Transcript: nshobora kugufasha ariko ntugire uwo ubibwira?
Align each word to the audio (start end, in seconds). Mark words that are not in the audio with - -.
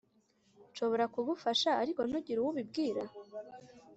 nshobora 0.71 1.05
kugufasha 1.13 1.69
ariko 1.81 2.01
ntugire 2.03 2.39
uwo 2.41 2.49
ubibwira? 2.53 3.01